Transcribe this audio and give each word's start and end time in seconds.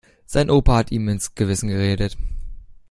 Sein 0.25 0.49
Opa 0.49 0.77
hat 0.77 0.91
ihm 0.91 1.07
ins 1.09 1.35
Gewissen 1.35 1.69
geredet. 1.69 2.17